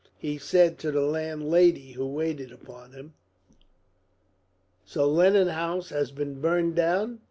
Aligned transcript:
He 0.17 0.39
said 0.39 0.79
to 0.79 0.89
the 0.91 1.01
landlady 1.01 1.91
who 1.91 2.07
waited 2.07 2.51
upon 2.51 2.93
him: 2.93 3.13
"So 4.83 5.07
Lennon 5.07 5.49
House 5.49 5.89
has 5.89 6.09
been 6.11 6.41
burned 6.41 6.73
down? 6.75 7.19